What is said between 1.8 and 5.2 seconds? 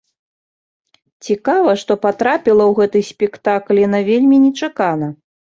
што патрапіла ў гэты спектакль яна вельмі нечакана.